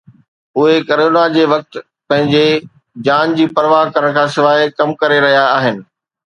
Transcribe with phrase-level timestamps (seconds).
[0.59, 2.47] اهي ڪرونا جي وقت ۾ پنهنجي
[3.09, 5.83] جان جي پرواهه ڪرڻ کان سواءِ ڪم ڪري رهيا آهن.